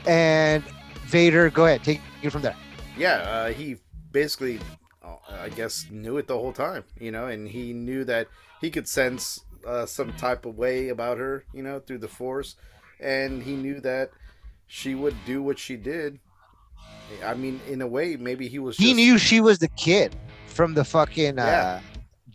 [0.08, 0.64] and
[1.04, 1.50] Vader.
[1.50, 1.84] Go ahead.
[1.84, 2.56] Take it from there.
[2.98, 3.76] yeah, uh, he
[4.14, 4.62] basically,
[5.04, 8.30] uh, I guess, knew it the whole time, you know, and he knew that
[8.62, 12.56] he could sense uh, some type of way about her, you know, through the Force,
[13.02, 14.12] and he knew that
[14.68, 16.22] she would do what she did.
[17.22, 18.78] I mean, in a way, maybe he was.
[18.78, 20.16] He knew she was the kid
[20.48, 21.82] from the fucking uh, Yeah.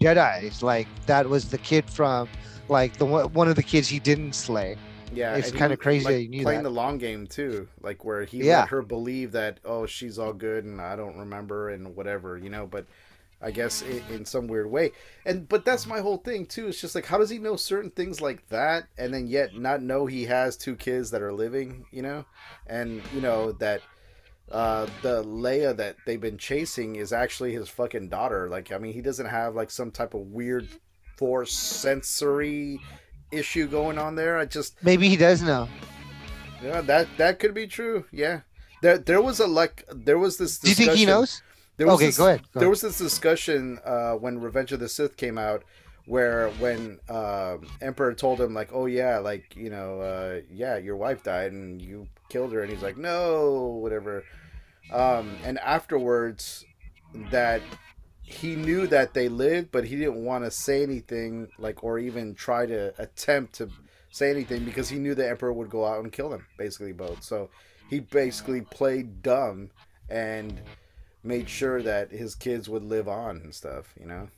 [0.00, 0.62] Jedi's.
[0.62, 2.28] Like that was the kid from
[2.68, 4.76] like the one of the kids he didn't slay.
[5.14, 6.68] Yeah, It's kinda crazy like, that you knew playing that.
[6.68, 8.60] the long game too, like where he Yeah.
[8.60, 12.50] let her believe that oh she's all good and I don't remember and whatever, you
[12.50, 12.66] know.
[12.66, 12.86] But
[13.40, 14.90] I guess in, in some weird way,
[15.24, 16.68] and but that's my whole thing too.
[16.68, 19.80] It's just like how does he know certain things like that, and then yet not
[19.80, 22.24] know he has two kids that are living, you know,
[22.66, 23.80] and you know that
[24.50, 28.48] uh the Leia that they've been chasing is actually his fucking daughter.
[28.48, 30.68] Like I mean, he doesn't have like some type of weird
[31.16, 32.80] force sensory
[33.30, 34.38] issue going on there.
[34.38, 35.68] I just Maybe he does know.
[36.62, 38.04] yeah, that that could be true.
[38.12, 38.40] Yeah,
[38.82, 40.58] there there was a like there was this.
[40.58, 41.42] Do you think he knows?
[41.76, 42.70] There was Okay, this, go ahead, go there ahead.
[42.70, 45.62] was this discussion uh, when Revenge of the Sith came out,
[46.08, 50.96] where when uh, Emperor told him like, "Oh yeah, like you know, uh, yeah, your
[50.96, 54.24] wife died and you killed her," and he's like, "No, whatever."
[54.90, 56.64] Um, and afterwards,
[57.30, 57.60] that
[58.22, 62.34] he knew that they lived, but he didn't want to say anything, like or even
[62.34, 63.68] try to attempt to
[64.10, 67.22] say anything because he knew the Emperor would go out and kill them, basically both.
[67.22, 67.50] So
[67.90, 69.70] he basically played dumb
[70.08, 70.60] and
[71.22, 74.28] made sure that his kids would live on and stuff, you know.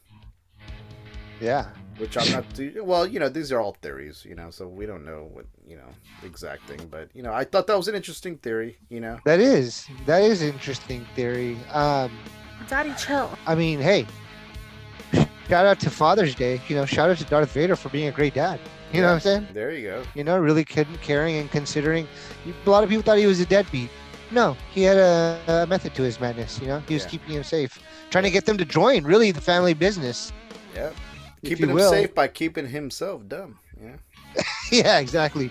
[1.41, 1.67] Yeah.
[1.99, 4.87] Which I'm not too well, you know, these are all theories, you know, so we
[4.87, 5.89] don't know what you know
[6.25, 9.19] exact thing, but you know, I thought that was an interesting theory, you know.
[9.27, 11.59] That is that is interesting theory.
[11.73, 12.11] Um,
[12.69, 13.31] Daddy, chill.
[13.47, 14.07] I mean, hey,
[15.49, 16.61] shout out to Father's Day.
[16.69, 18.61] You know, shout out to Darth Vader for being a great dad.
[18.93, 19.49] You know what I'm saying?
[19.53, 20.03] There you go.
[20.15, 22.09] You know, really caring and considering.
[22.67, 23.91] A lot of people thought he was a deadbeat.
[24.33, 26.61] No, he had a, a method to his madness.
[26.61, 27.11] You know, he was Yeah.
[27.11, 27.79] keeping him safe,
[28.11, 30.33] trying to get them to join really the family business.
[30.75, 30.91] Yeah.
[31.45, 31.91] Keeping him will.
[31.91, 33.59] safe by keeping himself dumb.
[33.83, 34.43] Yeah.
[34.73, 35.51] yeah, exactly.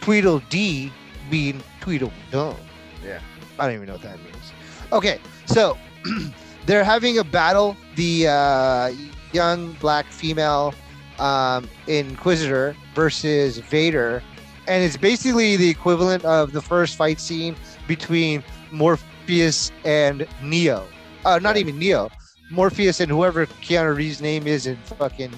[0.00, 0.92] Tweedledee
[1.30, 2.56] being Tweedledum.
[3.04, 3.20] Yeah.
[3.58, 4.52] I don't even know what that means.
[4.92, 5.76] Okay, so
[6.66, 7.76] they're having a battle.
[7.96, 8.92] The uh,
[9.32, 10.74] young black female
[11.18, 14.22] um, Inquisitor versus Vader,
[14.66, 17.56] and it's basically the equivalent of the first fight scene
[17.86, 20.86] between Morpheus and Neo.
[21.24, 22.10] Uh, not even Neo.
[22.50, 25.32] Morpheus and whoever Keanu Reeves' name is in fucking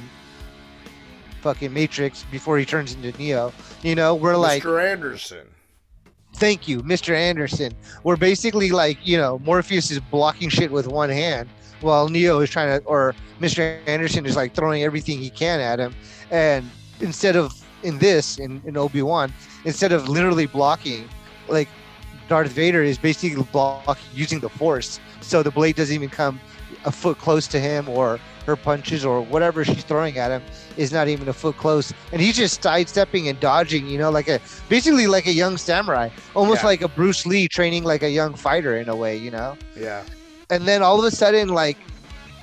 [1.41, 3.53] fucking Matrix before he turns into Neo.
[3.83, 4.83] You know, we're like Mr.
[4.85, 5.47] Anderson.
[6.35, 7.15] thank you, Mr.
[7.15, 7.73] Anderson.
[8.05, 11.49] We're basically like, you know, Morpheus is blocking shit with one hand
[11.81, 13.81] while Neo is trying to, or Mr.
[13.87, 15.95] Anderson is like throwing everything he can at him.
[16.31, 16.69] And
[17.01, 19.33] instead of in this in, in Obi-Wan,
[19.65, 21.09] instead of literally blocking,
[21.49, 21.69] like
[22.29, 25.01] Darth Vader is basically blocking using the force.
[25.21, 26.39] So the blade doesn't even come
[26.85, 30.43] a foot close to him or her punches or whatever she's throwing at him
[30.77, 31.93] is not even a foot close.
[32.13, 36.09] And he's just sidestepping and dodging, you know, like a basically like a young samurai,
[36.35, 36.67] almost Yeah.
[36.69, 39.57] like a Bruce Lee training like a young fighter in a way, you know?
[39.77, 40.03] Yeah.
[40.51, 41.77] and then all of a sudden like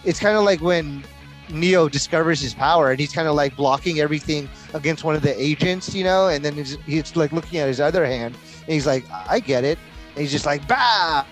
[0.06, 1.04] it's kind of like when
[1.50, 5.34] neo discovers his power and he's kind of like blocking everything against one of the
[5.42, 8.34] agents you know and then he's, he's like looking at his other hand
[8.64, 9.78] and he's like i get it
[10.12, 11.26] and he's just like bah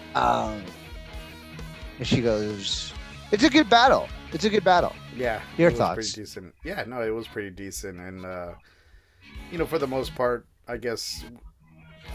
[1.97, 2.91] and she goes
[3.32, 5.42] it's a good battle it's a good battle Yeah.
[5.58, 5.96] Your it was thoughts?
[5.96, 6.54] Pretty decent.
[6.64, 8.54] Yeah, no, it was pretty decent, and uh,
[9.52, 11.24] you know, for the most part, I guess,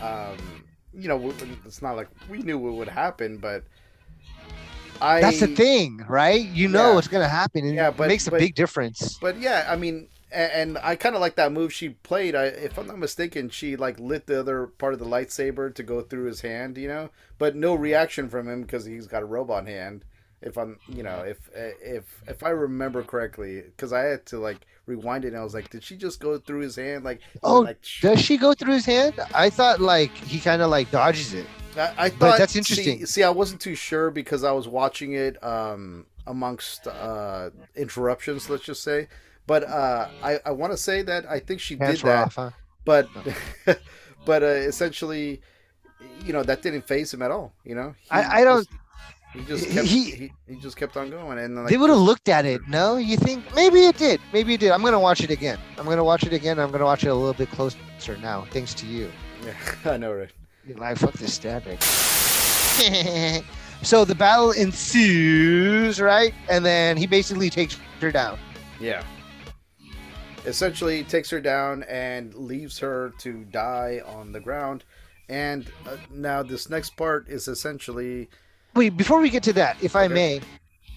[0.03, 0.37] um,
[0.93, 1.33] you know,
[1.65, 3.65] it's not like we knew what would happen, but
[5.01, 5.21] I.
[5.23, 6.95] that's the thing right you know Yeah.
[6.95, 9.77] what's gonna happen and Yeah, it but- makes a but- big difference But yeah, I
[9.77, 12.35] mean, and I kind of like that move she played.
[12.37, 15.83] I, if I'm not mistaken, she like lit the other part of the lightsaber to
[15.83, 17.09] go through his hand, you know,
[17.39, 20.05] but no reaction from him because he's got a robot hand.
[20.43, 24.59] If I'm, you know, if if if I remember correctly, because I had to like
[24.87, 27.05] rewind it, and I was like, did she just go through his hand?
[27.05, 30.71] Like, Oh, like, does she go through his hand i thought like he kind of
[30.71, 33.05] like dodges it I, I thought But that's interesting.
[33.07, 38.65] See, I wasn't too sure because I was watching it um, amongst uh, interruptions, let's
[38.65, 39.07] just say.
[39.47, 42.35] But uh, I, I want to say that I think she hands did that, off
[42.37, 42.51] huh
[42.85, 43.09] but
[44.25, 45.41] but uh, essentially,
[46.25, 47.53] you know, that didn't phase him at all.
[47.65, 48.77] You know, He I- I don't- just-
[49.33, 52.01] He just kept, he- he, he just kept on going, and like, they would have
[52.01, 52.61] looked at it.
[52.69, 54.21] No, you think maybe it did.
[54.33, 54.73] Maybe it did.
[54.73, 55.57] I'm gonna watch it again.
[55.79, 56.59] I'm gonna watch it again.
[56.59, 57.79] I'm gonna watch it a little bit closer
[58.21, 59.09] now, thanks to you.
[59.45, 59.55] Yeah,
[59.93, 60.31] I know, right?
[60.67, 61.81] You're like fuck this static.
[63.83, 66.35] so the battle ensues, right?
[66.49, 68.39] And then he basically takes her down.
[68.81, 69.03] Yeah.
[70.47, 74.85] Essentially, takes her down and leaves her to die on the ground.
[75.29, 78.31] And uh, now this next part is essentially
[78.75, 80.15] Wait, before we get to that, if I Okay.
[80.15, 80.41] may,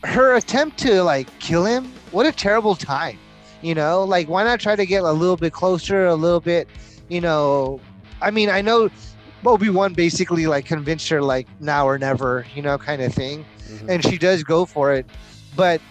[0.03, 3.17] her attempt to like kill him, what a terrible time.
[3.61, 6.67] You know, like why not try to get a little bit closer, a little bit,
[7.09, 7.80] you know,
[8.21, 8.89] I mean, I know
[9.45, 13.45] Obi-Wan basically like convinced her like now or never, you know, kind of thing.
[13.69, 13.89] Mm-hmm.
[13.89, 15.05] And she does go for it,
[15.55, 15.82] but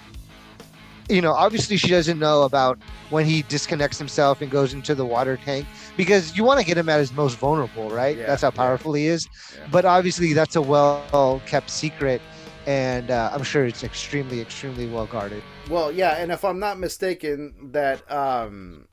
[1.08, 2.78] you know, obviously she doesn't know about
[3.10, 6.78] when he disconnects himself and goes into the water tank because you want to get
[6.78, 8.16] him at his most vulnerable, right?
[8.16, 8.56] Yeah, That's how yeah.
[8.56, 9.28] powerful he is.
[9.56, 9.66] Yeah.
[9.70, 12.20] But obviously that's a well kept secret
[12.66, 15.42] and uh, I'm sure it's extremely extremely well guarded.
[15.68, 16.12] well, yeah.
[16.18, 18.86] And if I'm not mistaken, that um,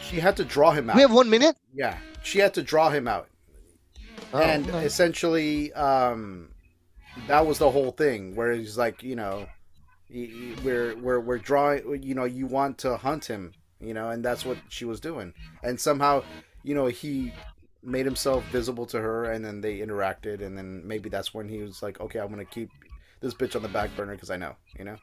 [0.00, 0.96] she had to draw him out.
[0.96, 1.56] We have 1 minute?
[1.74, 3.28] yeah, she had to draw him out,
[4.32, 6.50] Oh, and essentially, um,
[7.26, 8.34] that was the whole thing.
[8.34, 9.46] Where he's like, you know,
[10.10, 12.02] we're we're we're drawing.
[12.02, 13.52] You know, you want to hunt him.
[13.80, 15.32] You know, and that's what she was doing.
[15.62, 16.24] And somehow,
[16.64, 17.32] you know, he
[17.82, 21.58] made himself visible to her, and then they interacted, and then maybe that's when he
[21.62, 22.70] was like, okay, I'm gonna keep
[23.20, 24.96] this bitch on the back burner because I know, you know.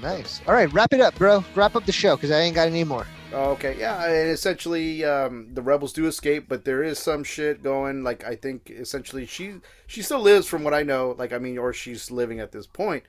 [0.00, 0.42] nice.
[0.48, 1.44] All right, wrap it up, bro.
[1.54, 3.06] Wrap up the show cuz I ain't got any more.
[3.32, 8.02] Okay, yeah, and essentially, um, the rebels do escape, but there is some shit going.
[8.04, 9.54] Like, I think essentially she
[9.86, 11.14] she still lives, from what I know.
[11.18, 13.04] Like, I mean, or she's living at this point,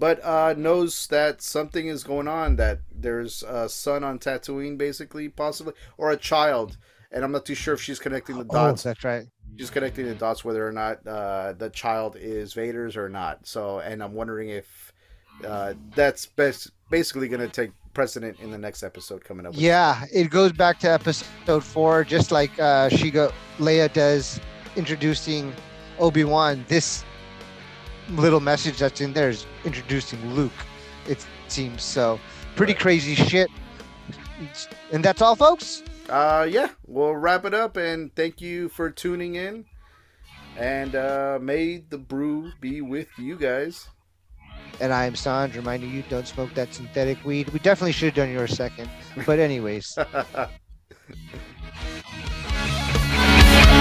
[0.00, 2.56] but uh, knows that something is going on.
[2.56, 6.78] That there's a son on Tatooine, basically, possibly, or a child,
[7.12, 8.84] and I'm not too sure if she's connecting the dots.
[8.84, 9.26] Oh, that's right.
[9.58, 13.46] She's connecting the dots whether or not uh, the child is Vader's or not.
[13.46, 14.92] So, and I'm wondering if
[15.46, 19.52] uh, that's best, basically going to take precedent in the next episode coming up.
[19.54, 24.40] Yeah, it goes back to episode four, just like uh, she go Leia does
[24.76, 25.52] introducing
[25.98, 26.64] Obi Wan.
[26.68, 27.04] This
[28.10, 30.52] little message that's in there is introducing Luke.
[31.06, 32.20] It seems so.
[32.56, 32.80] Pretty Right.
[32.80, 33.50] crazy shit.
[34.92, 35.82] And that's all, folks.
[36.08, 39.64] uh yeah we'll wrap it up and thank you for tuning in
[40.56, 43.88] and uh may the brew be with you guys
[44.80, 47.50] And I am Sanj, reminding you don't smoke that synthetic weed.
[47.50, 48.88] We definitely should have done yours second.
[49.26, 49.98] But anyways,